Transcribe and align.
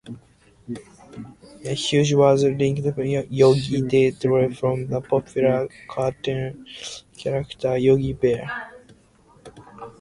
Hughes 1.63 2.15
was 2.21 2.41
nicknamed 2.43 3.27
'Yogi', 3.29 4.09
derived 4.17 4.57
from 4.57 4.87
the 4.87 4.99
popular 4.99 5.69
cartoon 5.87 6.65
character 7.15 7.77
Yogi 7.77 8.13
Bear. 8.13 8.49